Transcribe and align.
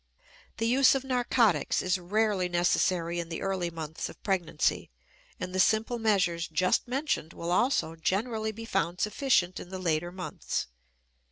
The 0.57 0.65
use 0.65 0.95
of 0.95 1.03
narcotics 1.03 1.83
is 1.83 1.99
rarely 1.99 2.49
necessary 2.49 3.19
in 3.19 3.29
the 3.29 3.43
early 3.43 3.69
months 3.69 4.09
of 4.09 4.19
pregnancy, 4.23 4.89
and 5.39 5.53
the 5.53 5.59
simple 5.59 5.99
measures 5.99 6.47
just 6.47 6.87
mentioned 6.87 7.33
will 7.33 7.51
also 7.51 7.95
generally 7.95 8.51
be 8.51 8.65
found 8.65 8.99
sufficient 8.99 9.59
in 9.59 9.69
the 9.69 9.77
later 9.77 10.11
months. 10.11 10.65